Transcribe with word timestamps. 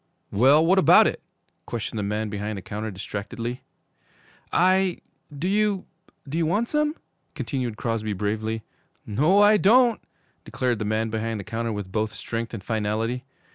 'Well, 0.31 0.65
what 0.65 0.79
about 0.79 1.05
it?' 1.05 1.21
questioned 1.67 1.99
the 1.99 2.03
man 2.03 2.29
behind 2.29 2.57
the 2.57 2.63
counter 2.63 2.89
distractedly. 2.89 3.61
'I 4.51 4.97
do 5.31 5.47
you 5.47 5.85
do 6.27 6.39
you 6.39 6.45
want 6.47 6.69
some?' 6.69 6.95
continued 7.35 7.77
Crosby 7.77 8.13
bravely. 8.13 8.63
'No, 9.05 9.43
I 9.43 9.57
don't,' 9.57 10.01
declared 10.43 10.79
the 10.79 10.85
man 10.85 11.11
behind 11.11 11.39
the 11.39 11.43
counter 11.43 11.71
with 11.71 11.91
both 11.91 12.15
strength 12.15 12.51
and 12.51 12.63
finality. 12.63 13.25